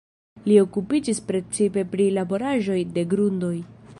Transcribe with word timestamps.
Li 0.51 0.55
okupiĝis 0.61 1.19
precipe 1.27 1.85
pri 1.93 2.09
laboraĵoj 2.17 2.81
de 2.97 3.07
grundoj. 3.15 3.55